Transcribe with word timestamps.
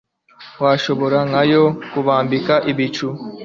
washobora 0.63 1.17
nka 1.29 1.41
yo 1.51 1.63
kubambika 1.91 2.53
ibicu 2.71 3.07